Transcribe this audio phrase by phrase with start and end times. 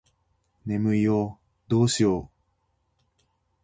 [0.65, 2.27] 眠いよどうしよう